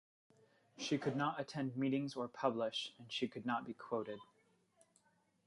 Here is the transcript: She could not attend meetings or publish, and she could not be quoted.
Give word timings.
She 0.79 0.97
could 0.97 1.15
not 1.15 1.39
attend 1.39 1.77
meetings 1.77 2.15
or 2.15 2.27
publish, 2.27 2.91
and 2.97 3.11
she 3.13 3.27
could 3.27 3.45
not 3.45 3.67
be 3.67 3.75
quoted. 3.75 4.19